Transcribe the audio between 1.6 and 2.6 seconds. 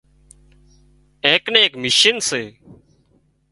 ايڪ مشين سي